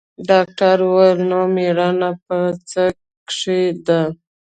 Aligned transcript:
ډاکتر 0.29 0.77
وويل 0.89 1.19
نو 1.29 1.39
مېړانه 1.55 2.09
په 2.25 2.37
څه 2.69 2.83
کښې 3.29 3.61
ده. 3.87 4.01